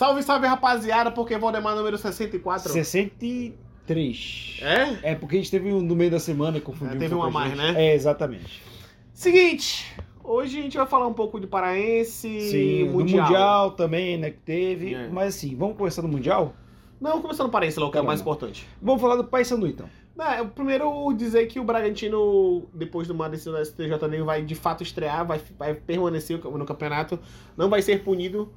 [0.00, 2.72] Salve, salve, rapaziada, porque Valdemar número 64.
[2.72, 4.60] 63.
[4.62, 5.10] É?
[5.10, 7.20] É, porque a gente teve um no meio da semana, confundiu É, teve um um
[7.20, 7.74] a pouco mais, né?
[7.76, 8.62] É, exatamente.
[9.12, 9.94] Seguinte,
[10.24, 13.26] hoje a gente vai falar um pouco de paraense Sim, mundial.
[13.26, 14.94] do Mundial também, né, que teve.
[14.94, 15.06] É.
[15.08, 16.54] Mas assim, vamos começar no Mundial?
[16.98, 18.30] Não, começando no paraense, lá, que é o Tá mais bom.
[18.30, 18.66] importante.
[18.80, 19.86] Vamos falar do Paysandu, então.
[20.18, 24.82] É, primeiro dizer que o Bragantino, depois de uma decisão da STJD, vai de fato
[24.82, 27.18] estrear, vai, vai permanecer no campeonato,
[27.54, 28.50] não vai ser punido.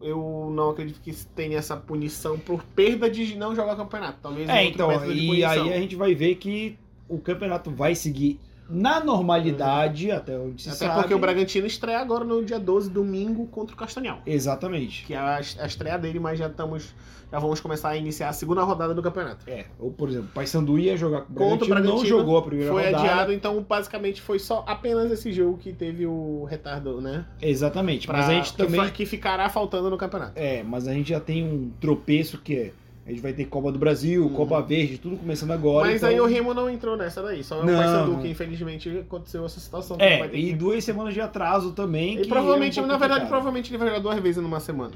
[0.00, 4.18] Eu não acredito que tenha essa punição por perda de não jogar campeonato.
[4.22, 6.78] Talvez É, então, e aí a gente vai ver que
[7.08, 11.00] o campeonato vai seguir na normalidade, até onde se Até sabe.
[11.00, 14.20] porque o Bragantino estreia agora no dia 12, domingo, contra o Castanhal.
[14.26, 15.04] Exatamente.
[15.06, 16.94] Que é a, a estreia dele, mas já estamos.
[17.30, 19.44] Já vamos começar a iniciar a segunda rodada do campeonato.
[19.46, 22.18] É, ou por exemplo, o Paysandu ia jogar com o Contra o Bragantino, não Bragantino,
[22.18, 23.04] jogou a primeira Foi rodada.
[23.04, 27.26] adiado, então basicamente foi só apenas esse jogo que teve o retardo, né?
[27.42, 28.88] Exatamente, Pra- mas a gente também...
[28.90, 30.32] Que ficará faltando no campeonato.
[30.36, 32.72] É, mas a gente já tem um tropeço que é...
[33.08, 34.34] A gente vai ter Copa do Brasil, Uhum.
[34.34, 35.86] Copa Verde, tudo começando agora.
[35.86, 38.98] Mas então- aí o Remo não entrou nessa daí, só Não, o Paysandu que infelizmente
[38.98, 39.96] aconteceu essa situação.
[39.98, 42.18] É, e que- duas semanas de atraso também.
[42.18, 44.60] E que provavelmente, é um na verdade, complicado, provavelmente ele vai jogar duas vezes numa
[44.60, 44.92] semana.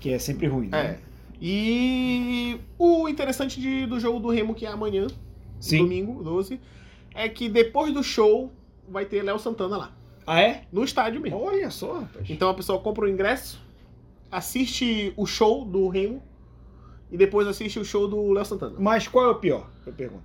[0.00, 0.82] Que é sempre ruim, É.
[0.82, 0.98] né?
[1.42, 5.06] E o interessante de- do jogo do Remo, que é amanhã,
[5.58, 5.78] Sim.
[5.82, 6.58] domingo, 12,
[7.14, 8.50] é que depois do show
[8.88, 9.92] vai ter Léo Santana lá.
[10.26, 10.62] Ah, é?
[10.72, 11.38] No estádio mesmo.
[11.38, 12.30] Olha só, rapaz.
[12.30, 13.60] Então a pessoa compra o ingresso,
[14.30, 16.22] assiste o show do Remo
[17.10, 18.76] e depois assiste o show do Léo Santana.
[18.78, 19.68] Mas qual é o pior?
[19.86, 20.24] Eu pergunto.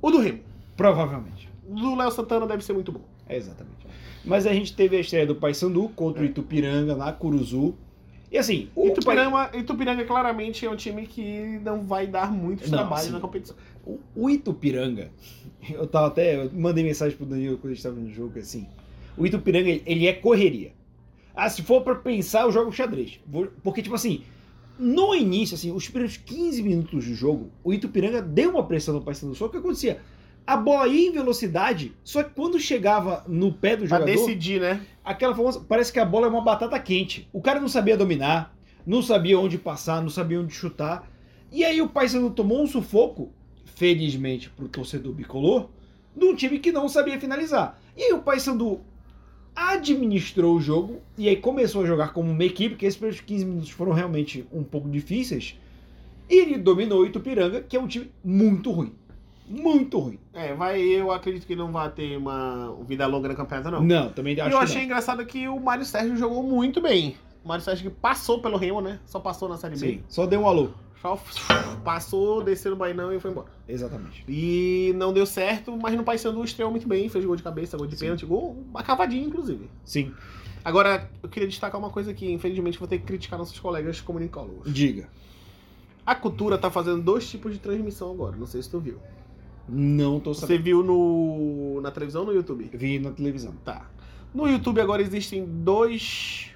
[0.00, 0.40] O do Remo.
[0.76, 1.48] Provavelmente.
[1.68, 3.02] O do Léo Santana deve ser muito bom.
[3.28, 3.86] É, exatamente.
[4.24, 7.74] Mas a gente teve a estreia do Paysandu contra o Itupiranga na Curuzu.
[8.30, 12.78] E assim, o Itupiranga, Itupiranga claramente é um time que não vai dar muito Não,
[12.78, 13.12] trabalho sim.
[13.12, 13.56] na competição.
[13.86, 15.10] O, o Itupiranga,
[15.70, 16.36] eu tava até.
[16.44, 18.66] Eu mandei mensagem pro Danilo quando a gente tava no jogo assim.
[19.16, 20.72] O Itupiranga, ele- é correria.
[21.36, 23.20] Ah, se for pra pensar, eu jogo xadrez.
[23.62, 24.22] Porque, tipo assim,
[24.78, 29.02] no início, assim, os primeiros 15 minutos do jogo, o Itupiranga deu uma pressão no
[29.02, 29.34] Paysandu.
[29.34, 30.00] Só que o que acontecia?
[30.46, 34.60] A bola ia em velocidade, só que quando chegava no pé do Pra jogador, decidir,
[34.60, 34.84] né?
[35.02, 35.60] aquela famosa.
[35.60, 37.28] Parece que a bola é uma batata quente.
[37.32, 38.54] O cara não sabia dominar,
[38.86, 41.08] não sabia onde passar, não sabia onde chutar.
[41.50, 43.32] E aí o Paysandu tomou um sufoco,
[43.64, 45.70] felizmente pro torcedor bicolor,
[46.14, 47.80] de um time que não sabia finalizar.
[47.96, 48.80] E aí o Paysandu
[49.54, 53.44] administrou o jogo e aí começou a jogar como uma equipe, porque esses primeiros 15
[53.44, 55.58] minutos foram realmente um pouco difíceis.
[56.28, 58.92] E ele dominou o Itupiranga, que é um time muito ruim.
[59.46, 60.18] Muito ruim.
[60.32, 63.82] É, vai, eu acredito que não vai ter uma vida longa no campeonato, não.
[63.82, 64.84] Não, também E acho eu achei não.
[64.84, 67.16] engraçado que o Mário Sérgio jogou muito bem.
[67.44, 69.00] O Mário Sérgio que passou pelo Remo, né?
[69.04, 69.78] Só passou na Série B.
[69.78, 70.70] Sim, só deu um alô.
[71.04, 71.20] Só
[71.84, 73.48] passou, desceu no Bainão e foi embora.
[73.68, 74.24] Exatamente.
[74.26, 77.86] E não deu certo, mas no Paysandu estreou muito bem, fez gol de cabeça, gol
[77.86, 78.06] de Sim.
[78.06, 79.68] pênalti, gol uma cavadinha, inclusive.
[79.84, 80.12] Sim,
[80.64, 84.72] Agora, eu queria destacar uma coisa aqui, infelizmente vou ter que criticar nossos colegas comunicólogos.
[84.72, 85.06] diga.
[86.06, 88.96] A Cultura tá fazendo dois tipos de transmissão agora, não sei se tu viu.
[89.68, 90.62] Não tô Você sabendo.
[90.62, 92.70] viu no na televisão ou no YouTube?
[92.72, 93.52] Vi na televisão.
[93.62, 93.90] Tá.
[94.34, 96.50] No YouTube agora existem dois.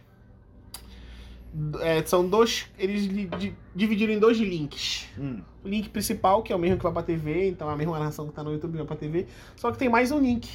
[1.81, 2.66] É, são dois.
[2.78, 5.06] Eles di- dividiram em dois links.
[5.19, 5.41] Hum.
[5.64, 7.98] O link principal, que é o mesmo que vai pra TV, então é a mesma
[7.98, 9.26] narração que tá no YouTube vai pra TV.
[9.56, 10.48] Só que tem mais um link.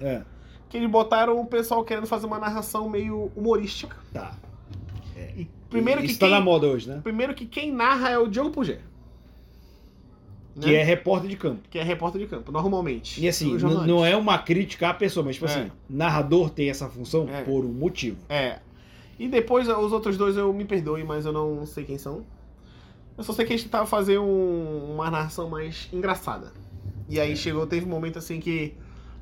[0.00, 0.22] É,
[0.68, 3.96] Que eles botaram o pessoal querendo fazer uma narração meio humorística.
[4.12, 4.36] tá.
[5.36, 7.00] E primeiro que, Isso tá quem, na moda hoje, né?
[7.02, 8.78] primeiro que quem narra é o Diogo Pugé.
[10.60, 11.60] Que é repórter de campo.
[11.70, 13.20] que é repórter de campo, normalmente.
[13.20, 13.56] E assim,
[13.86, 15.50] não é uma crítica à pessoa, mas tipo É.
[15.50, 17.42] assim, narrador tem essa função É.
[17.42, 18.18] por um motivo.
[18.28, 18.58] É.
[19.18, 22.24] E depois os outros dois eu me perdoe, mas eu não sei quem são.
[23.16, 26.52] Eu só sei que a gente tentava fazer um- uma narração mais engraçada.
[27.08, 27.22] E É.
[27.22, 28.74] aí chegou, teve um momento assim que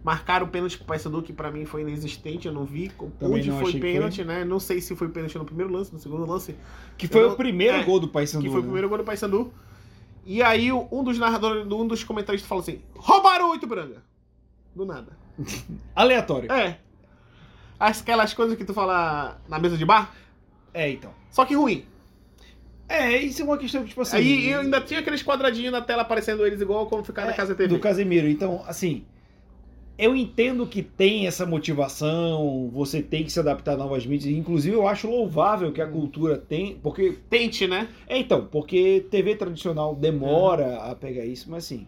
[0.05, 3.73] marcaram o pênalti pro Paysandu, que pra mim foi inexistente, eu não vi onde foi
[3.81, 4.45] pênalti, né?
[4.45, 6.55] Não sei se foi pênalti no primeiro lance, no segundo lance,
[6.99, 8.45] Que foi Eu o primeiro é, gol do Paysandu.
[8.45, 8.67] que foi o né?
[8.67, 9.53] primeiro gol do Paysandu.
[10.27, 14.03] E aí o- um dos narradores, um dos comentaristas falou assim: roubaram o Itubranga.
[14.75, 15.17] Do nada.
[15.97, 16.53] Aleatório.
[16.53, 16.79] É.
[17.79, 20.15] Aquelas coisas que tu fala na mesa de bar,
[20.73, 21.13] É, então.
[21.31, 21.85] só que ruim.
[22.89, 24.17] É, isso é uma questão tipo assim.
[24.17, 27.35] Aí eu ainda tinha aqueles quadradinhos na tela aparecendo eles igual como ficar na é,
[27.35, 27.69] casa TV.
[27.69, 28.29] Do Casemiro.
[28.29, 29.05] Então, assim,
[29.99, 34.33] eu entendo que tem essa motivação, você tem que se adaptar a novas mídias.
[34.35, 37.89] Inclusive, eu acho louvável que a cultura tem, porque Tente, né?
[38.07, 41.87] É, então, porque TV tradicional demora a pegar isso, mas assim,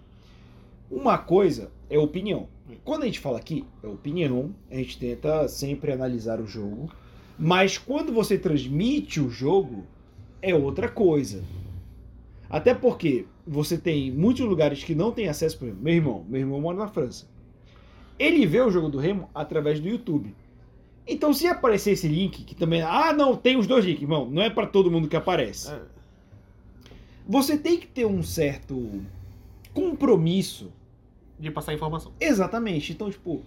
[0.90, 2.48] uma coisa é opinião.
[2.84, 6.90] Quando a gente fala aqui, é opinião, a gente tenta sempre analisar o jogo,
[7.38, 9.84] mas quando você transmite o jogo,
[10.42, 11.42] é outra coisa.
[12.50, 16.40] Até porque você tem muitos lugares que não tem acesso, por exemplo, meu irmão, meu
[16.40, 17.26] irmão mora na França.
[18.18, 20.34] Ele vê o jogo do Remo através do YouTube.
[21.06, 22.82] Então, se aparecer esse link, que também.
[22.82, 24.28] Ah, não, tem os dois links, irmão.
[24.30, 25.70] Não é pra todo mundo que aparece.
[25.70, 25.80] É.
[27.26, 29.00] Você tem que ter um certo
[29.72, 30.70] compromisso.
[31.38, 32.12] De passar informação.
[32.20, 32.92] Exatamente.
[32.92, 33.42] Então, tipo,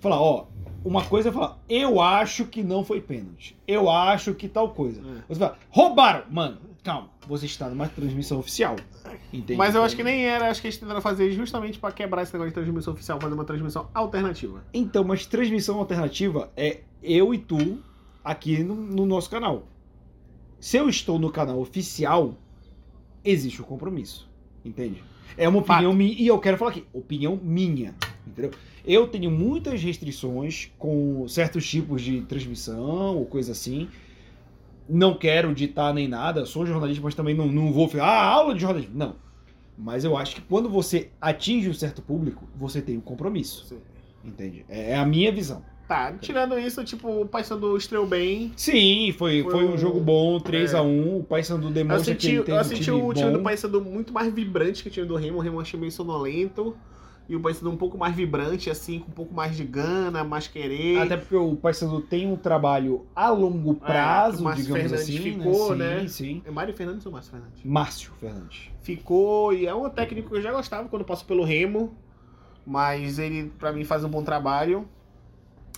[0.00, 0.46] falar, ó,
[0.84, 3.56] uma coisa é falar, eu acho que não foi pênalti.
[3.66, 5.00] Eu acho que tal coisa.
[5.00, 5.22] É.
[5.28, 6.24] Você fala, roubaram!
[6.30, 7.10] Mano, calma.
[7.26, 8.76] Você está numa transmissão oficial.
[9.32, 9.56] Entende?
[9.56, 12.32] Mas eu acho que nem era, acho que eles tentaram fazer justamente pra quebrar esse
[12.32, 14.64] negócio de transmissão oficial, fazer uma transmissão alternativa.
[14.72, 17.78] Então, mas transmissão alternativa é eu e tu
[18.24, 19.66] aqui no, no nosso canal.
[20.60, 22.34] Se eu estou no canal oficial,
[23.24, 24.28] existe o compromisso.
[24.64, 25.02] Entende?
[25.36, 26.12] É uma opinião minha.
[26.12, 27.94] E eu quero falar aqui, opinião minha.
[28.26, 28.50] Entendeu?
[28.84, 33.88] Eu tenho muitas restrições com certos tipos de transmissão ou coisa assim.
[34.88, 38.54] Não quero ditar nem nada, sou jornalista, mas também não, não vou falar, ah, aula
[38.54, 38.96] de jornalismo.
[38.96, 39.16] Não.
[39.76, 43.66] Mas eu acho que quando você atinge um certo público, você tem um compromisso.
[43.66, 43.78] Sim.
[44.24, 44.64] Entende?
[44.68, 45.62] É é a minha visão.
[45.88, 48.52] Tá, tirando isso, tipo, o Paysandu estreou bem.
[48.56, 50.40] Sim, foi, Foi foi um um- jogo bom, é.
[50.40, 51.18] 3x1.
[51.20, 53.32] O Paysandu Eu demonstra senti, que ele tem eu um senti time o time bom.
[53.38, 55.38] do Paysandu muito mais vibrante que o time do Remo.
[55.38, 56.76] O Remo eu achei meio sonolento.
[57.28, 60.46] E o Paysandu um pouco mais vibrante, assim, com um pouco mais de gana, mais
[60.46, 60.98] querer.
[60.98, 65.08] Até porque o Paysandu tem um trabalho a longo prazo, É, o Márcio digamos Fernandes
[65.16, 65.18] assim.
[65.32, 65.94] ficou, né?
[65.96, 66.00] né?
[66.02, 66.42] Sim, sim.
[66.44, 67.60] É Mário Fernandes ou Márcio Fernandes?
[67.64, 68.70] Márcio Fernandes.
[68.80, 71.96] Ficou e é um técnico que eu já gostava quando passou pelo Remo.
[72.64, 74.88] Mas ele, pra mim, faz um bom trabalho.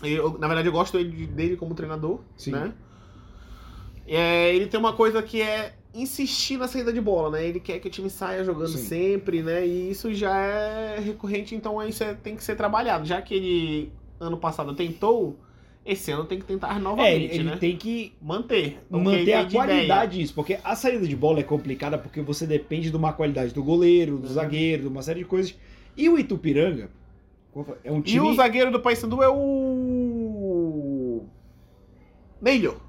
[0.03, 2.53] Eu, na verdade, eu gosto dele, dele como treinador, Sim.
[2.53, 2.73] né?
[4.07, 7.47] É, ele tem uma coisa que é insistir na saída de bola, né?
[7.47, 8.79] Ele quer que o time saia jogando Sim.
[8.79, 9.67] sempre, né?
[9.67, 13.05] E isso já é recorrente, então isso é- tem que ser trabalhado.
[13.07, 15.37] Já que ele, ano passado, tentou,
[15.85, 17.57] esse ano tem que tentar É, novamente, ele, ele né?
[17.57, 18.79] tem que Manter.
[18.91, 19.47] manter a ideia.
[19.51, 23.53] qualidade disso, porque a saída de bola é complicada porque você depende de uma qualidade
[23.53, 24.33] do goleiro, do Uhum.
[24.35, 25.55] zagueiro, de uma série de coisas.
[25.97, 26.91] E o Itupiranga?
[27.85, 31.25] É um E time o zagueiro do Paysandu é o.
[32.41, 32.81] Neilho.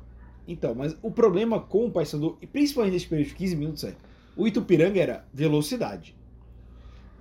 [0.48, 3.96] Então, mas o problema com o Paysandu, e principalmente nesse período de 15 minutos, é
[4.36, 6.16] o Itupiranga era velocidade.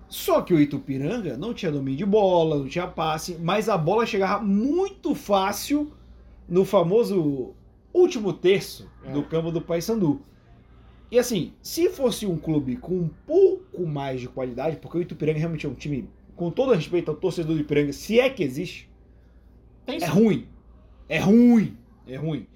[0.08, 4.06] Só que o Itupiranga não tinha domínio de bola, não tinha passe, mas a bola
[4.06, 5.92] chegava muito fácil
[6.48, 7.52] no famoso
[7.92, 9.12] último terço É.
[9.12, 10.22] do campo do Paysandu.
[11.10, 15.38] E assim, se fosse um clube com um pouco mais de qualidade, porque o Itupiranga
[15.38, 16.08] realmente é um time,
[16.38, 18.88] com todo respeito ao torcedor do Ipiranga, se é que existe,
[19.84, 20.06] Tem é sim.
[20.06, 20.46] ruim.
[21.08, 21.76] É ruim.
[22.06, 22.46] É ruim.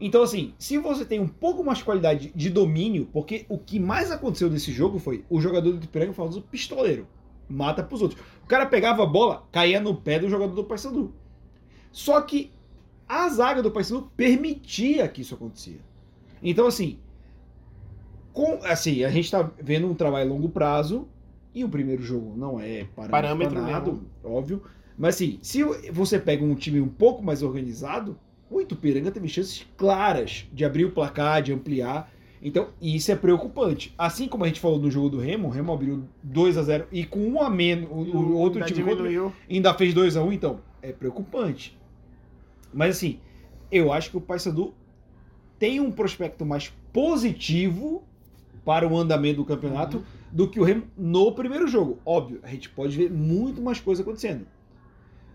[0.00, 3.78] Então, assim, se você tem um pouco mais de qualidade de domínio, porque o que
[3.78, 7.06] mais aconteceu nesse jogo foi o jogador do Ipiranga famoso pistoleiro.
[7.48, 8.20] Mata pros outros.
[8.42, 11.14] O cara pegava a bola, caía no pé do jogador do Paysandu.
[11.92, 12.50] Só que
[13.08, 15.78] a zaga do Paysandu permitia que isso acontecia.
[16.42, 16.98] Então, assim,
[18.32, 21.06] com, assim, a gente tá vendo um trabalho a longo prazo
[21.54, 23.60] e o primeiro jogo não é parâmetro, Parâmetro
[24.24, 24.62] óbvio.
[24.96, 28.18] Mas assim, se você pega um time um pouco mais organizado,
[28.50, 32.10] o Itupiranga teve chances claras de abrir o placar, de ampliar.
[32.42, 33.94] Então, isso é preocupante.
[33.96, 36.86] Assim como a gente falou no jogo do Remo, o Remo abriu 2 a 0
[36.90, 39.32] e com um a menos, o, o outro Ainda time diminuiu.
[39.48, 41.78] ainda fez 2 a 1 então é preocupante.
[42.74, 43.20] Mas assim,
[43.70, 44.74] eu acho que o Paysandu
[45.58, 48.02] tem um prospecto mais positivo
[48.64, 50.04] para o andamento do campeonato Uhum.
[50.32, 51.98] Do que o Remo no primeiro jogo.
[52.04, 54.46] Óbvio, a gente pode ver muito mais coisa acontecendo.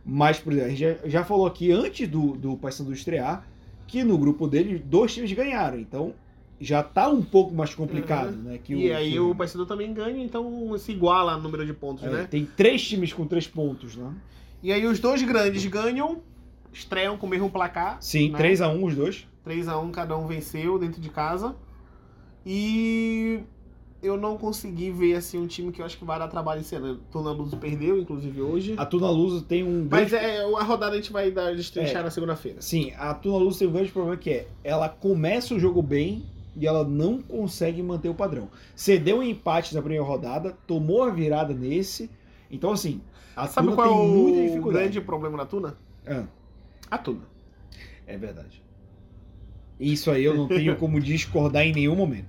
[0.04, 3.48] Mas, por exemplo, a gente já, já falou aqui antes do, do Paysandu estrear
[3.86, 5.80] que no grupo dele dois times ganharam.
[5.80, 6.14] Então
[6.60, 8.58] já tá um pouco mais complicado, né?
[8.58, 12.04] Que e aí que o Paysandu também ganha, então se iguala o número de pontos,
[12.04, 12.28] é, né?
[12.30, 14.12] Tem três times com três pontos, né?
[14.64, 16.22] E aí os dois grandes ganham,
[16.74, 17.98] estreiam com o mesmo placar.
[18.02, 18.38] Sim, né?
[18.38, 19.28] 3 a 1 os dois.
[19.46, 21.56] 3x1 cada um venceu dentro de casa.
[22.46, 23.42] E
[24.02, 26.76] eu não consegui ver assim um time que eu acho que vai dar trabalho esse
[26.76, 26.98] ano.
[27.12, 28.76] Tona Luz perdeu, inclusive hoje.
[28.78, 30.26] A Tuna Luz tem um Mas grande...
[30.26, 31.56] é, a rodada a gente vai dar É.
[31.56, 32.62] destrinchar na segunda-feira.
[32.62, 36.24] Sim, a Tuna Luz tem um grande problema que é ela começa o jogo bem
[36.56, 38.50] e ela não consegue manter o padrão.
[38.76, 42.10] Cedeu um empate na primeira rodada, tomou a virada nesse.
[42.50, 43.02] Então, assim,
[43.36, 44.84] a Sabe Tuna qual é tem muita o dificuldade.
[44.84, 45.76] grande problema da Tuna?
[46.06, 46.24] Ah,
[46.92, 47.22] A Tuna.
[48.08, 48.64] é verdade.
[49.80, 52.28] Isso aí eu não tenho como discordar em nenhum momento.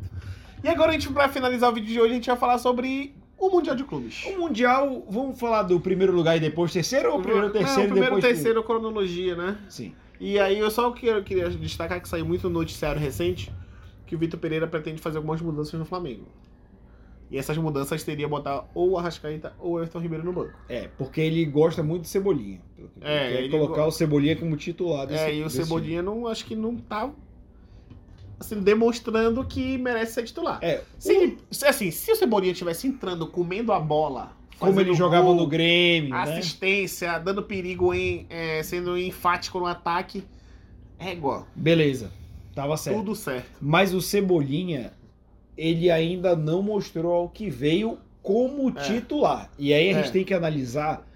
[0.62, 3.14] E agora a gente, pra finalizar o vídeo de hoje, a gente vai falar sobre
[3.38, 4.24] o Mundial de Clubes.
[4.26, 8.16] O Mundial, vamos falar do primeiro lugar e depois terceiro ou primeiro, terceiro Não, primeiro,
[8.16, 9.56] depois terceiro, cronologia, né?
[9.68, 9.92] Sim.
[10.20, 13.52] E aí eu só queria, queria destacar que saiu muito no noticiário recente
[14.06, 16.26] que o Vitor Pereira pretende fazer algumas mudanças no Flamengo.
[17.30, 20.54] E essas mudanças teria botar ou o Arrascaeta ou o Everton Ribeiro no banco.
[20.66, 22.58] É, porque ele gosta muito de Cebolinha.
[22.76, 26.02] Ele É, quer ele colocar go- o Cebolinha como titular desse é, e o Cebolinha
[26.02, 27.10] não, acho que não tá
[28.40, 30.58] assim, demonstrando que merece ser titular.
[30.62, 35.26] É, Se, se, assim, se o Cebolinha tivesse entrando, comendo a bola, Como ele jogava
[35.26, 36.22] gol, no Grêmio, né?
[36.22, 40.24] assistência, dando perigo em é, sendo enfático no ataque.
[40.98, 41.46] É igual.
[41.54, 42.10] Beleza.
[42.54, 42.96] Tava certo.
[42.98, 43.48] Tudo certo.
[43.60, 44.92] Mas o Cebolinha,
[45.56, 48.82] ele ainda não mostrou ao que veio como É.
[48.82, 49.48] titular.
[49.58, 50.12] E aí a gente É.
[50.12, 51.06] tem que analisar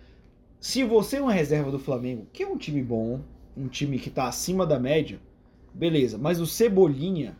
[0.61, 3.21] se você é uma reserva do Flamengo, que é um time bom,
[3.57, 5.19] um time que tá acima da média,
[5.75, 6.19] beleza.
[6.19, 7.37] Mas o Cebolinha,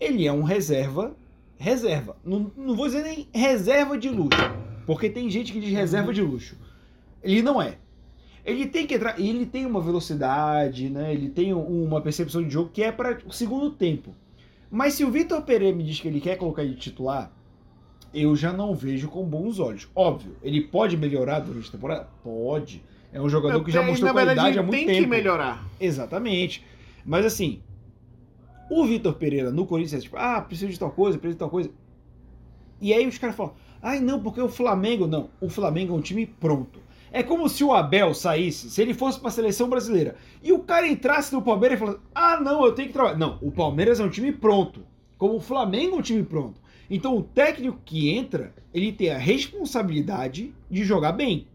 [0.00, 1.14] ele é um reserva,
[1.58, 2.16] reserva.
[2.24, 4.40] Não, não vou dizer nem reserva de luxo,
[4.86, 6.56] porque tem gente que diz reserva de luxo.
[7.22, 7.78] Ele não é.
[8.44, 11.14] Ele tem que entrar, e ele tem uma velocidade, né?
[11.14, 14.14] Ele tem um- uma percepção de jogo que é para o segundo tempo.
[14.70, 17.32] Mas se o Vitor Pereira me diz que ele quer colocar ele titular,
[18.12, 19.88] eu já não vejo com bons olhos.
[19.94, 22.08] Óbvio, ele pode melhorar durante a temporada?
[22.22, 22.82] Pode.
[23.12, 25.00] É um jogador que já Tem- mostrou na verdade, qualidade há muito tem tempo.
[25.00, 25.64] que melhorar.
[25.80, 26.62] Exatamente.
[27.04, 27.62] Mas assim,
[28.70, 31.70] o Vitor Pereira no Corinthians, tipo, ah, preciso de tal coisa, preciso de tal coisa.
[32.80, 35.06] E aí os caras falam, ai não, porque o Flamengo.
[35.06, 36.80] Não, o Flamengo é um time pronto.
[37.12, 40.88] É como se o Abel saísse, se ele fosse pra seleção brasileira, e o cara
[40.88, 43.16] entrasse no Palmeiras e falasse, ah não, eu tenho que trabalhar.
[43.16, 44.80] Não, o Palmeiras é um time pronto.
[45.16, 46.60] Como o Flamengo é um time pronto.
[46.90, 51.46] Então o técnico que entra, ele tem a responsabilidade de jogar bem.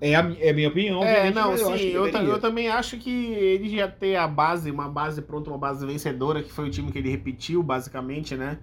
[0.00, 1.04] É a, é a minha opinião.
[1.04, 4.70] É, não, sim, que eu, ta- eu também acho que ele já ter a base,
[4.70, 8.58] uma base pronta, uma base vencedora, que foi o time que ele repetiu, basicamente, né?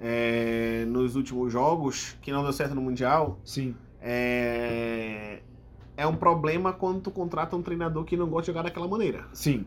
[0.00, 3.74] é, nos últimos jogos, que não deu certo no Mundial, Sim.
[4.00, 5.40] é,
[5.96, 9.24] é um problema quando tu contrata um treinador que não gosta de jogar daquela maneira.
[9.32, 9.66] Sim.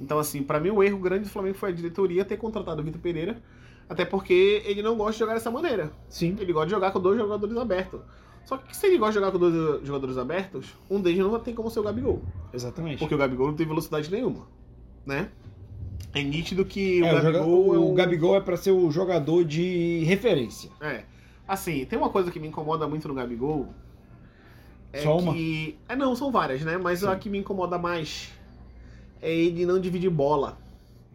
[0.00, 2.84] Então, assim, pra mim o erro grande do Flamengo foi a diretoria ter contratado o
[2.84, 3.42] Vitor Pereira,
[3.88, 5.90] até porque ele não gosta de jogar dessa maneira.
[6.08, 6.36] Sim.
[6.38, 8.00] Ele gosta de jogar com dois jogadores abertos.
[8.44, 11.54] Só que se ele gosta de jogar com dois jogadores abertos, um deles não tem
[11.54, 12.22] como ser o Gabigol.
[12.52, 12.98] Exatamente.
[12.98, 14.46] Porque o Gabigol não tem velocidade nenhuma,
[15.06, 15.30] né?
[16.14, 17.94] É nítido que o É, o, Gabigol é o um...
[17.94, 20.70] Gabigol é pra ser o jogador de referência.
[20.80, 21.04] É.
[21.46, 23.68] Assim, tem uma coisa que me incomoda muito no Gabigol.
[24.92, 25.32] É Só uma?
[25.32, 25.78] que.
[25.88, 26.76] É, não, são várias, né?
[26.76, 27.06] Mas Sim.
[27.06, 28.30] a que me incomoda mais
[29.22, 30.58] é ele não dividir bola.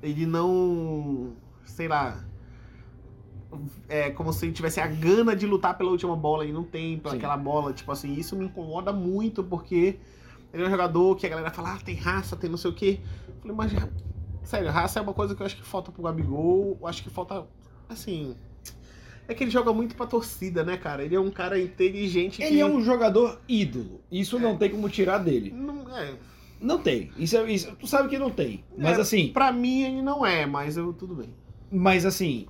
[0.02, 1.34] Ele não.
[1.66, 2.24] Sei lá.
[3.88, 7.02] É como se ele tivesse a gana de lutar pela última bola e não tem
[7.10, 7.16] Sim.
[7.16, 7.72] aquela bola.
[7.74, 9.98] Tipo assim, isso me incomoda muito porque
[10.54, 12.74] ele é um jogador que a galera fala, ah, tem raça, tem não sei o
[12.74, 13.00] quê.
[13.28, 13.72] Eu falei, mas.
[14.44, 16.78] Sério, raça é uma coisa que eu acho que falta pro Gabigol.
[16.80, 17.46] Eu acho que falta.
[17.90, 18.36] Assim.
[19.30, 21.04] É que ele joga muito pra torcida, né, cara?
[21.04, 22.62] Ele é um cara inteligente Ele que.
[22.62, 24.00] é um jogador ídolo.
[24.10, 25.52] Isso não tem como tirar dele.
[25.52, 26.14] Não, é,
[26.62, 27.12] Não tem.
[27.18, 28.64] Isso, é, isso tu sabe que não tem.
[28.78, 31.30] Mas É, assim, Pra mim ele não é, mas eu tudo bem.
[31.70, 32.48] mas assim,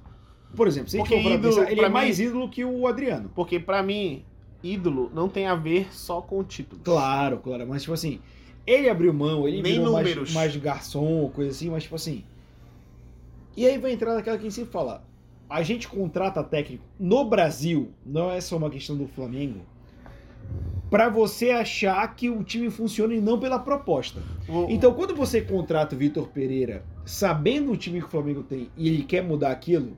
[0.56, 2.50] por exemplo, se a gente for pra ídolo, pensar, ele pra é mim- mais ídolo
[2.50, 3.30] que o Adriano.
[3.36, 4.24] Porque pra mim,
[4.64, 6.82] ídolo não tem a ver só com o título.
[6.84, 7.66] Claro, claro.
[7.68, 8.20] Mas tipo assim,
[8.66, 10.34] ele abriu mão, ele Nem virou mais, números.
[10.34, 12.24] mais garçom, coisa assim, mas tipo assim.
[13.56, 15.04] E aí vai entrar naquela que a gente fala.
[15.50, 19.62] A gente contrata técnico no Brasil, não é só uma questão do Flamengo,
[20.90, 24.22] pra você achar que o time funciona e não pela proposta.
[24.48, 28.70] O- Então, quando você contrata o Vitor Pereira, sabendo o time que o Flamengo tem
[28.76, 29.96] e ele quer mudar aquilo,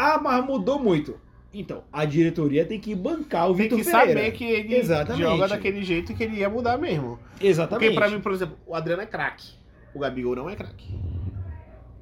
[0.00, 1.20] ah, mas mudou muito.
[1.52, 4.20] Então, a diretoria tem que bancar o tem Vitor que Pereira.
[4.20, 5.22] saber que ele Exatamente.
[5.22, 7.18] joga daquele jeito que ele ia mudar mesmo.
[7.40, 7.90] Exatamente.
[7.90, 9.50] Porque pra mim, por exemplo, o Adriano é craque.
[9.92, 10.94] O Gabigol não é craque.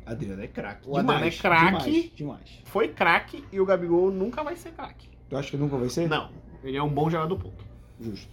[0.07, 0.89] Adriano é craque.
[0.89, 1.91] O Adriano é craque.
[1.91, 2.63] Demais, demais.
[2.67, 5.09] Foi craque e o Gabigol nunca vai ser craque.
[5.29, 6.09] Tu acha que nunca vai ser?
[6.09, 6.31] Não.
[6.63, 7.65] Ele é um bom jogador, ponto.
[8.01, 8.31] Justo.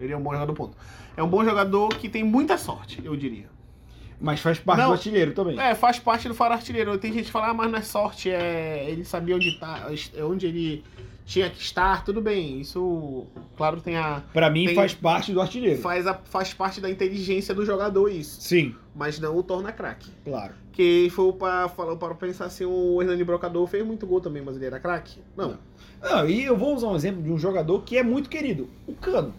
[0.00, 0.76] Ele é um bom jogador, ponto.
[1.16, 3.53] É um bom jogador que tem muita sorte, eu diria.
[4.24, 4.86] Mas faz parte Não.
[4.88, 5.58] do artilheiro também.
[5.60, 6.96] É, faz parte do faro artilheiro.
[6.96, 8.86] Tem gente que fala, ah, mas não é sorte, é.
[8.88, 9.86] Ele sabia onde tá,
[10.22, 10.82] onde ele
[11.26, 12.58] tinha que estar, tudo bem.
[12.60, 13.26] Isso,
[13.56, 14.22] claro, tem a.
[14.32, 15.80] Pra mim, Tem- faz parte do artilheiro.
[15.82, 18.40] Faz, a, faz parte da inteligência do jogador isso.
[18.40, 20.10] Sim, Mas não o torna craque.
[20.24, 20.54] claro.
[20.72, 24.56] Que foi para falar para pensar assim, o Hernani Brocador fez muito gol também, mas
[24.56, 25.20] ele era craque?
[25.36, 25.56] Não.
[26.02, 28.68] Não, e eu vou usar um exemplo de um jogador que é muito querido.
[28.86, 29.32] O Cano.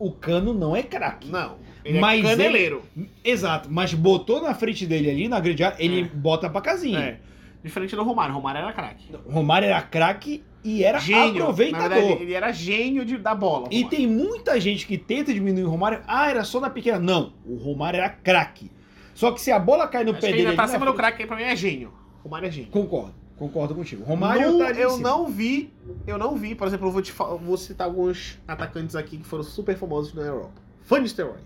[0.00, 1.28] O Cano não é craque.
[1.30, 1.58] Não.
[1.84, 2.82] Ele Mas é caneleiro.
[3.24, 6.04] Exato, mas botou na frente dele ali, na grande área, ele É.
[6.04, 6.98] bota pra casinha.
[6.98, 7.20] É.
[7.62, 8.34] Diferente do Romário.
[8.34, 9.04] Romário era craque.
[9.28, 11.42] Romário era craque e era Gênio.
[11.42, 11.88] aproveitador.
[11.90, 13.68] Verdade, ele era gênio de, da bola.
[13.70, 13.88] E Romário.
[13.98, 16.00] tem muita gente que tenta diminuir o Romário.
[16.06, 16.98] Ah, era só na pequena.
[16.98, 18.70] Não, o Romário era craque.
[19.14, 20.46] Só que se a bola cai no Acho pé que dele.
[20.48, 21.92] ainda tá na acima do craque, aí pra mim é gênio.
[22.22, 22.70] Romário é gênio.
[22.70, 24.04] Concordo, concordo contigo.
[24.04, 25.70] Romário Não, tá eu não vi,
[26.06, 29.42] eu não vi, por exemplo, eu vou, te, vou citar alguns atacantes aqui que foram
[29.44, 30.52] super famosos na Europa.
[30.88, 31.40] Van Nistelrooy,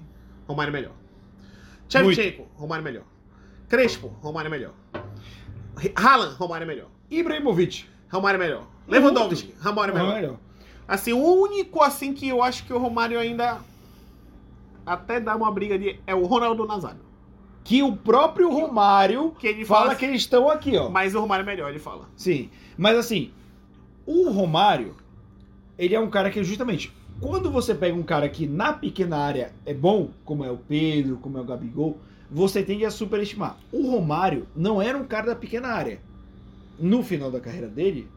[0.46, 0.92] Romário é melhor.
[1.88, 3.04] Shevchenko, Romário é melhor.
[3.68, 4.72] Crespo, Romário é melhor.
[5.96, 6.88] Haaland, Romário melhor.
[7.10, 7.86] Ibrahimovic.
[8.10, 8.66] Romário melhor.
[8.86, 10.38] Lewandowski, Romário melhor.
[10.86, 13.58] Assim, o único assim que eu acho que o Romário ainda
[14.84, 17.00] até dá uma briga de é o Ronaldo Nazário.
[17.64, 20.90] Que o próprio Romário Que ele fala fala, que eles estão aqui, ó.
[20.90, 22.08] mas o Romário é melhor, ele fala.
[22.14, 22.50] Sim.
[22.76, 23.32] Mas assim,
[24.04, 24.94] o Romário,
[25.78, 29.52] ele é um cara que justamente quando você pega um cara que na pequena área
[29.64, 31.98] é bom, como é o Pedro, como é o Gabigol,
[32.30, 33.56] você tende a superestimar.
[33.72, 36.00] O Romário não era um cara da pequena área.
[36.78, 38.08] No final da carreira dele,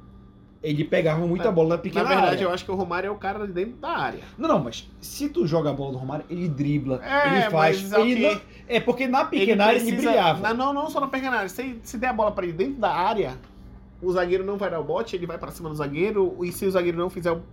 [0.63, 2.43] ele pegava muita É, bola da Na pequena verdade, área.
[2.45, 4.21] eu acho que o Romário é o cara de dentro da área.
[4.37, 7.81] Não, não, mas se tu joga a bola do Romário, ele dribla, É, ele faz.
[7.83, 8.33] mas, ele ok.
[8.35, 10.39] não- é porque na pequena área ele brilhava.
[10.41, 11.49] Na- Não, não só na pequena área.
[11.49, 13.35] Se, se der a bola pra ele dentro da área,
[14.01, 16.65] o zagueiro não vai dar o bote, ele vai pra cima do zagueiro, e se
[16.65, 17.43] o zagueiro não fizer, o-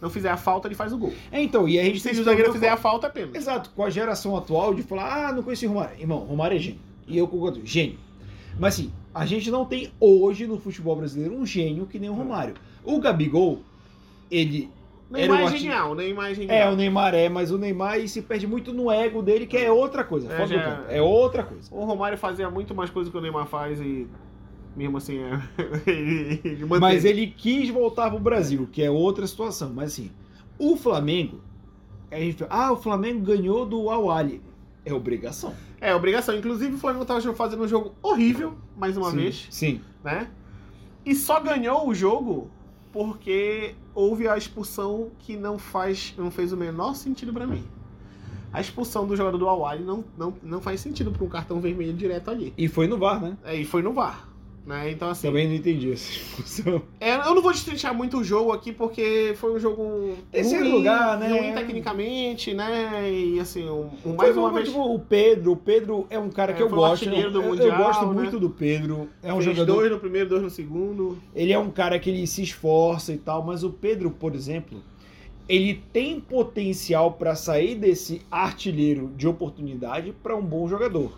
[0.00, 1.12] não fizer a falta, ele faz o gol.
[1.30, 3.36] É, então, e a gente Se o zagueiro fizer a falta, é pênalti.
[3.36, 5.98] Exato, com a geração atual de falar, ah, não conheci o Romário.
[6.00, 6.80] Irmão, Romário é gênio.
[7.06, 7.98] E eu concordo, gênio.
[8.58, 12.14] Mas assim, a gente não tem hoje no futebol brasileiro um gênio que nem o
[12.14, 12.54] Romário.
[12.84, 13.60] O Gabigol,
[14.30, 14.70] ele.
[15.10, 16.56] Neymar é genial, Neymar é genial.
[16.58, 19.72] É, o Neymar é, mas o Neymar se perde muito no ego dele, que é
[19.72, 20.30] outra coisa.
[20.30, 20.82] É, já- campo.
[20.90, 21.74] É outra coisa.
[21.74, 24.06] O Romário fazia muito mais coisa que o Neymar faz e
[24.78, 25.42] mesmo assim é,
[25.90, 26.64] ele.
[26.64, 29.72] Mas ele quis voltar pro Brasil, que é outra situação.
[29.74, 30.10] Mas assim,
[30.58, 31.40] o Flamengo.
[32.10, 34.40] A gente fala, ah, o Flamengo ganhou do Awali.
[34.82, 35.52] É obrigação.
[35.78, 36.34] É obrigação.
[36.34, 39.80] Inclusive o Flamengo tava fazendo um jogo horrível, mais uma Sim, vez, Sim.
[40.02, 40.30] né?
[41.04, 42.50] E só ganhou o jogo
[42.92, 47.64] porque houve a expulsão que não faz, não fez o menor sentido pra mim.
[48.50, 51.92] A expulsão do jogador do Awali não, não, não faz sentido pra um cartão vermelho
[51.92, 52.54] direto ali.
[52.56, 53.36] E foi no VAR, né?
[53.44, 54.27] É, e foi no VAR.
[54.68, 54.90] Né?
[54.90, 56.82] Então, assim, Também não entendi essa expulsão.
[57.00, 60.74] é, eu não vou destrinchar muito o jogo aqui, porque foi um jogo Terceiro ruim,
[60.74, 61.28] lugar, né?
[61.28, 63.10] ruim tecnicamente, né?
[63.10, 64.68] E assim, um, um- mais uma vez.
[64.68, 67.06] tipo, o Pedro, o Pedro é um cara É, que eu gosto.
[67.08, 68.12] do eu, eu Mundial, gosto né?
[68.12, 69.08] muito do Pedro.
[69.22, 69.74] É um fez jogador.
[69.74, 71.16] dois no primeiro, dois no segundo.
[71.34, 74.82] Ele é um cara que ele se esforça e tal, mas o Pedro, por exemplo,
[75.48, 81.10] ele tem potencial para sair desse artilheiro de oportunidade para um bom jogador.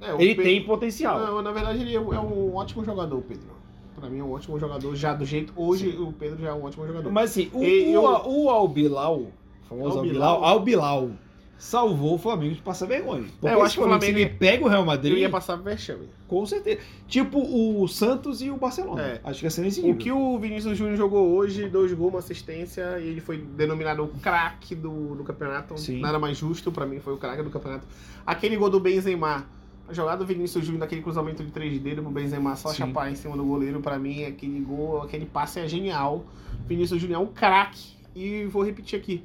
[0.00, 1.18] É, o Ele Pedro- tem potencial.
[1.18, 3.56] Não, na verdade, ele é um é um ótimo jogador, o Pedro.
[3.98, 4.94] Pra mim é um ótimo jogador.
[4.94, 5.52] Já do jeito.
[5.56, 7.10] Hoje o Pedro já é um ótimo jogador.
[7.10, 9.32] Mas assim, o, E eu- o, o Albilau, o
[9.68, 10.44] famoso Albilau.
[10.44, 11.10] Albilau, Albilau,
[11.58, 13.24] salvou o Flamengo de passar vergonha.
[13.40, 15.56] Porque eu esse acho que o Flamengo ele pega o Real Madrid, Ele ia passar
[15.56, 16.06] vexame.
[16.28, 16.80] com certeza.
[17.08, 19.00] Tipo o Santos e o Barcelona.
[19.02, 19.20] É.
[19.24, 22.98] Acho que ser nesse O que o Vinícius Júnior jogou hoje, dois gols, uma assistência,
[23.00, 25.78] e ele foi denominado o craque do, do campeonato.
[25.78, 26.00] Sim.
[26.00, 27.86] Nada mais justo, pra mim foi o craque do campeonato.
[28.26, 29.46] Aquele gol do Benzema,
[29.88, 32.76] a jogada do Vinícius Júnior, daquele cruzamento de três dedos pro Benzema só Sim.
[32.76, 36.24] chapar em cima do goleiro, pra mim aquele gol, aquele passe é genial.
[36.66, 37.96] Vinícius Júnior é um craque.
[38.14, 39.22] E vou repetir aqui.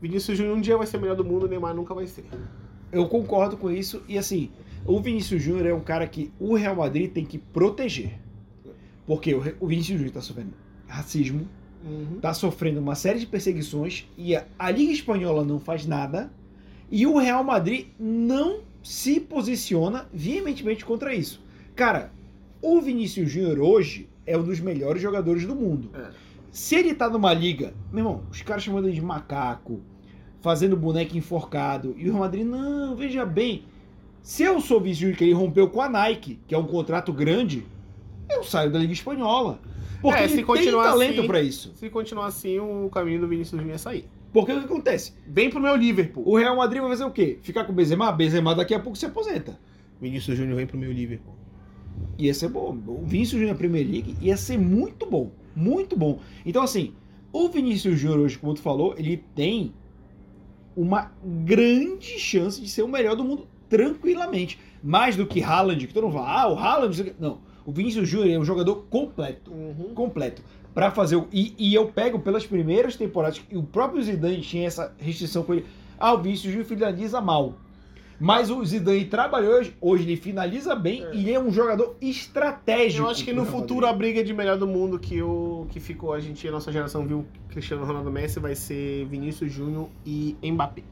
[0.00, 2.24] Vinícius Júnior um dia vai ser o melhor do mundo, o Neymar nunca vai ser.
[2.92, 4.02] Eu concordo com isso.
[4.06, 4.50] E assim,
[4.84, 8.18] o Vinícius Júnior é um cara que o Real Madrid tem que proteger.
[9.06, 10.52] Porque o, Vinícius Júnior tá sofrendo
[10.86, 11.48] racismo,
[11.84, 12.18] Uhum.
[12.20, 16.32] tá sofrendo uma série de perseguições e a, a Liga Espanhola não faz nada.
[16.90, 21.42] E o Real Madrid não se posiciona veementemente contra isso.
[21.74, 22.12] Cara,
[22.62, 25.90] o Vinícius Júnior hoje é um dos melhores jogadores do mundo.
[25.92, 26.06] É.
[26.52, 29.80] Se ele tá numa liga, meu irmão, os caras chamando ele de macaco,
[30.40, 33.64] fazendo boneco enforcado, e o Real Madrid, não, veja bem.
[34.22, 37.66] Se eu sou Vinícius que ele rompeu com a Nike, que é um contrato grande,
[38.30, 39.58] eu saio da Liga Espanhola.
[40.00, 41.72] Porque É, se ele tem talento assim- pra isso.
[41.74, 44.08] Se continuar assim, o caminho do Vinícius Júnior é sair.
[44.36, 45.14] Porque o que acontece?
[45.26, 46.22] Vem pro meu Liverpool.
[46.26, 47.38] O Real Madrid vai fazer o quê?
[47.40, 48.12] Ficar com o Benzema?
[48.12, 49.58] Benzema daqui a pouco se aposenta.
[49.98, 51.32] Vinícius Júnior vem pro meu Liverpool.
[52.18, 52.76] Ia ser bom.
[52.86, 55.30] O Vinícius Júnior na Premier League ia ser muito bom.
[55.54, 56.20] Muito bom.
[56.44, 56.92] Então, assim,
[57.32, 59.72] o Vinícius Júnior hoje, como tu falou, ele tem
[60.76, 64.58] uma grande chance de ser o melhor do mundo tranquilamente.
[64.82, 67.14] Mais do que Haaland, que todo mundo fala, ah, o Haaland...
[67.18, 67.38] não.
[67.64, 69.50] O Vinícius Júnior é um jogador completo.
[69.50, 69.94] Uhum.
[69.94, 70.42] completo
[70.76, 74.66] para fazer o e, e eu pego pelas primeiras temporadas e o próprio Zidane tinha
[74.66, 75.64] essa restrição com ele.
[75.98, 77.54] Ah o Vinícius Júnior finaliza mal.
[78.20, 81.14] Mas o Zidane trabalhou hoje, hoje ele finaliza bem É.
[81.14, 83.06] e é um jogador estratégico.
[83.06, 86.12] Eu acho que no futuro a briga de melhor do mundo que, o, que ficou,
[86.12, 90.82] a gente, a nossa geração viu Cristiano Ronaldo Messi vai ser Vinícius Júnior e Mbappé.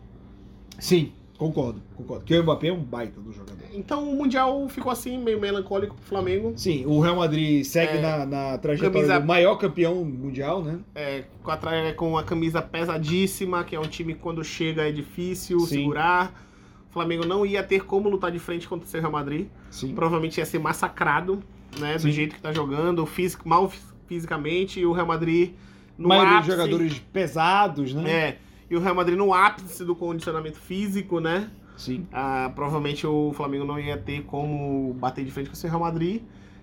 [0.79, 4.93] sim concordo concordo que o Mbappé é um baita do jogador Então o Mundial ficou
[4.93, 6.53] assim, meio melancólico pro Flamengo.
[6.57, 10.79] sim o Real Madrid segue É, na, na trajetória camisa- do maior campeão mundial né
[10.95, 14.89] É, com, a, tra- com a camisa pesadíssima, que é um time que quando chega
[14.89, 15.67] é difícil Sim.
[15.79, 16.41] segurar.
[16.89, 19.49] O Flamengo não ia ter como lutar de frente contra o seu Real Madrid.
[19.71, 21.43] sim Provavelmente ia ser massacrado,
[21.81, 21.95] né?
[21.95, 22.13] Do Sim.
[22.13, 25.55] jeito que tá jogando, físico, mal fis- fisicamente, e o Real Madrid
[25.99, 28.37] no maioria ápice- jogadores pesados né É,
[28.71, 31.51] e o Real Madrid no ápice do condicionamento físico, né?
[31.77, 35.69] sim Ah, provavelmente o Flamengo não ia ter como bater de frente com o seu
[35.69, 36.23] Real Madrid.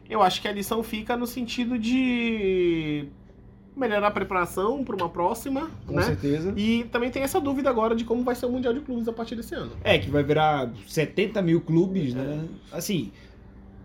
[0.10, 3.08] Eu acho que a lição fica no sentido de
[3.76, 6.04] melhorar a preparação para uma próxima, com né?
[6.04, 9.08] certeza E também tem essa dúvida agora de como vai ser o Mundial de Clubes
[9.08, 9.72] a partir desse ano.
[9.84, 12.46] É, que vai virar 70 mil clubes, né?
[12.72, 13.12] Assim,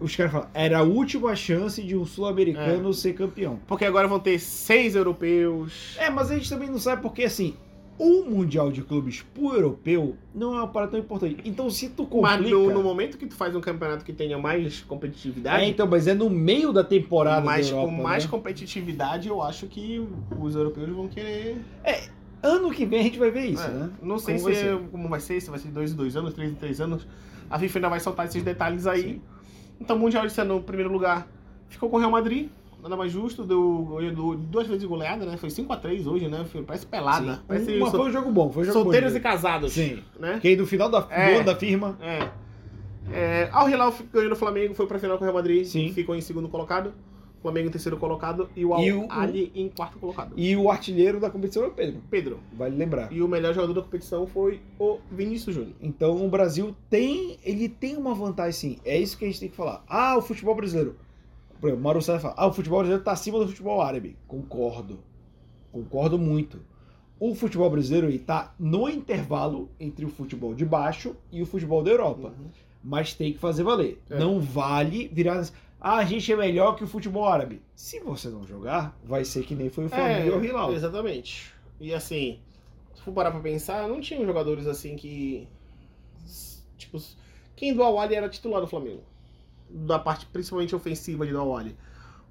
[0.01, 3.59] os caras falam, era a última chance de um sul-americano ser campeão.
[3.67, 5.97] Porque agora vão ter seis europeus.
[5.99, 7.55] É, mas a gente também não sabe porque, assim,
[7.99, 11.39] o Mundial de Clubes pro europeu não é uma parada tão importante.
[11.45, 12.39] Então, se tu complica...
[12.39, 15.87] Mas no, no momento que tu faz um campeonato que tenha mais competitividade, É, então,
[15.87, 18.31] mas é no meio da temporada mas da Europa, com mais né?
[18.31, 20.07] competitividade, eu acho que
[20.39, 21.59] os europeus vão querer.
[22.43, 23.91] Ano que vem a gente vai ver isso, É, né?
[24.03, 26.17] Não sei Como se vai é- como vai ser, se vai ser dois em dois
[26.17, 27.07] anos, três em três anos.
[27.51, 29.03] A FIFA ainda vai soltar esses detalhes aí.
[29.03, 29.23] Sim.
[29.81, 31.27] Então, o Mundial ano, no primeiro lugar,
[31.69, 32.49] ficou com o Real Madrid.
[32.83, 35.37] Nada mais justo, deu, deu duas vezes goleada, né?
[35.37, 36.45] Foi 5x3 hoje, né?
[36.45, 37.35] Foi- Parece pelada.
[37.37, 37.41] Sim.
[37.49, 39.19] Parece Mas foi um jogo bom, foi um jogo solteiros bom.
[39.19, 39.73] e casados.
[39.73, 40.03] Sim.
[40.21, 40.39] Né?
[40.41, 41.43] Que aí no final da, do É.
[41.43, 41.99] da firma...
[42.01, 42.29] É.
[43.13, 45.93] É, Al Hilal ganhou no Flamengo, foi pra final com o Real Madrid, Sim.
[45.93, 46.93] ficou em segundo colocado.
[47.43, 50.33] Flamengo em terceiro colocado e o Al E o- Ali em quarto colocado.
[50.37, 52.41] E o artilheiro da competição é o Pedro, Pedro.
[52.53, 53.13] vale lembrar.
[53.13, 55.75] E o melhor jogador da competição foi o Vinícius Júnior.
[55.81, 58.79] Então o Brasil tem, ele tem uma vantagem sim.
[58.85, 59.85] É isso que a gente tem que falar.
[59.89, 60.97] Ah, o futebol brasileiro.
[61.61, 64.17] Por exemplo, o Mauro César fala, ah, o futebol brasileiro tá acima do futebol árabe.
[64.27, 64.99] Concordo.
[65.73, 66.61] Concordo muito.
[67.19, 71.83] O futebol brasileiro ele tá no intervalo entre o futebol de baixo e o futebol
[71.83, 72.35] da Europa.
[72.85, 74.01] Mas tem que fazer valer.
[74.11, 74.19] É.
[74.19, 75.47] Não vale virar.
[75.81, 77.63] Ah, a gente é melhor que o futebol árabe.
[77.75, 80.73] Se você não jogar, vai ser que nem foi o Flamengo e o Hilal.
[80.73, 81.53] É, exatamente.
[81.81, 82.39] E assim,
[82.95, 85.49] se for parar pra pensar, não tinham jogadores assim que.
[86.77, 86.99] Tipo,
[87.55, 89.03] quem do Awali era titular do Flamengo?
[89.69, 91.77] Da parte principalmente ofensiva de do Awali.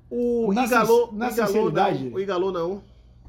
[0.09, 2.81] O Na Igalo, sin- na o Igalo não, o Igalo não,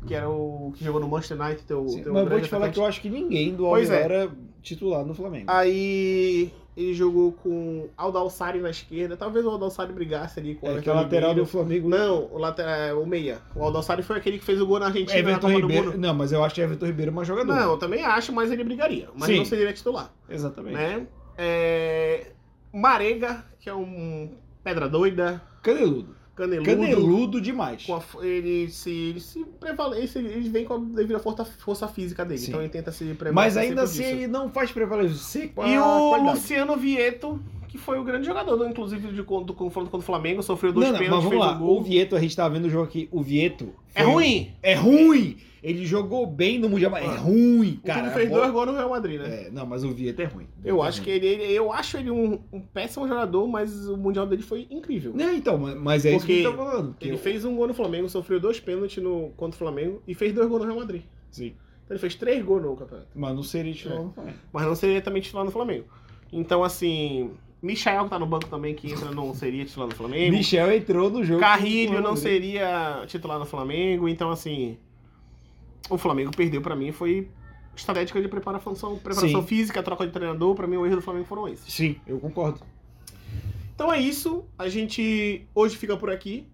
[0.06, 2.48] que era o que jogou no Manchester United, teu, Sim, teu mas eu vou te
[2.48, 4.02] falar que eu acho que ninguém do Alves é.
[4.02, 4.30] era
[4.62, 5.46] titular no Flamengo.
[5.48, 9.16] Aí ele jogou com Aldalsari na esquerda.
[9.16, 11.88] Talvez o Aldalsari brigasse ali com o é a lateral do Flamengo.
[11.88, 13.40] Não, o, lateral, o meia.
[13.54, 15.96] O Aldalsari foi aquele que fez o gol na Argentina Everton na Ribeiro.
[15.98, 17.54] Não, mas eu acho que Everton Ribeiro é mais jogador.
[17.54, 19.08] Não, eu também acho, mas ele brigaria.
[19.14, 19.38] Mas Sim.
[19.38, 20.12] não seria titular.
[20.28, 20.74] Exatamente.
[20.74, 21.06] Né?
[21.38, 22.32] É,
[22.72, 24.30] Marega, que é um
[24.62, 26.14] pedra doida, Caneludo.
[26.34, 26.70] caneludo.
[26.70, 27.86] Caneludo demais.
[27.86, 32.24] a ele se, ele se prevalece, ele vem com a devido à força, força física
[32.24, 32.40] dele.
[32.40, 32.48] Sim.
[32.48, 33.32] Então ele tenta se prevalecer.
[33.32, 36.38] Mas ainda assim ele não faz prevalecer E o qualidade.
[36.38, 37.40] Luciano Vieto,
[37.76, 40.92] que foi o grande jogador, inclusive, de, do confronto contra o Flamengo, sofreu dois Não,
[40.94, 41.54] não, mas pênaltis, vamos lá.
[41.54, 41.80] um gol.
[41.80, 43.08] O Vieto, a gente tava vendo o jogo aqui.
[43.12, 43.68] O Vieto.
[43.94, 44.52] É ruim!
[44.62, 45.36] É ruim!
[45.62, 47.16] Ele jogou bem no Mundial, mas é Ah.
[47.16, 48.02] ruim, O cara.
[48.02, 49.46] time fez bola- dois gols no Real Madrid, né?
[49.46, 50.46] É, não, mas o Vieto é ruim.
[50.64, 51.16] Eu É acho que ruim.
[51.18, 55.12] ele, ele- eu acho ele um, um péssimo jogador, mas o mundial dele foi incrível.
[55.14, 56.94] Não, então, mas- é isso que Porque eu tô falando.
[56.98, 60.00] que Ele eu- fez um gol no Flamengo, sofreu dois pênaltis no, contra o Flamengo
[60.06, 61.02] e fez dois gols no Real Madrid.
[61.32, 61.54] Sim.
[61.84, 63.08] Então ele fez três gols no campeonato.
[63.14, 64.02] Mas não seria titular É.
[64.04, 64.36] no Flamengo.
[64.52, 65.84] Mas não seria também titular no Flamengo.
[66.32, 67.30] Então, assim,
[67.62, 70.36] Michael que tá no banco também, que entra, não seria titular no Flamengo.
[70.36, 71.40] Michel entrou no jogo.
[71.40, 74.76] Carrilho não seria titular no Flamengo, então assim.
[75.88, 77.28] O Flamengo perdeu pra mim foi
[77.76, 79.46] estratégica de preparação, preparação Sim.
[79.46, 81.72] física, troca de treinador, pra mim o erro do Flamengo foram esses.
[81.72, 82.60] Sim, eu concordo.
[83.74, 86.46] Então é isso, a gente hoje fica por aqui.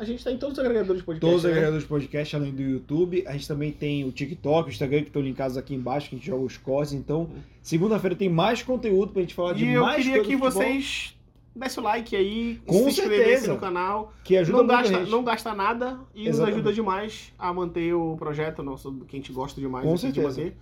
[0.00, 1.20] A gente tá em todos os agregadores de podcast.
[1.20, 1.50] Todos os né?
[1.50, 3.22] agregadores de podcast, além do YouTube.
[3.26, 6.18] A gente também tem o TikTok, o Instagram, que estão linkados aqui embaixo, que a
[6.18, 6.94] gente joga os cortes.
[6.94, 7.28] Então,
[7.62, 10.42] segunda-feira tem mais conteúdo pra gente falar de E eu mais queria coisa que do
[10.42, 11.16] futebol, vocês
[11.54, 13.52] dessem o like aí, Com se inscrevessem certeza.
[13.52, 14.12] no canal.
[14.24, 15.10] que ajuda Não muito a gasta, gente.
[15.10, 16.30] não gasta nada e Exatamente.
[16.30, 20.00] nos ajuda demais a manter o projeto nosso, que a gente gosta demais Com de
[20.00, 20.28] certeza.
[20.28, 20.56] manter.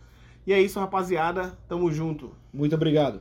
[0.45, 1.57] E é isso, rapaziada.
[1.69, 2.33] Tamo junto.
[2.53, 3.21] Muito obrigado.